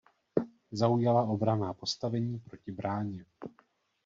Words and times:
Zaujala 0.71 1.21
obranná 1.23 1.73
postavení 1.73 2.39
proti 2.39 2.71
bráně. 2.71 3.25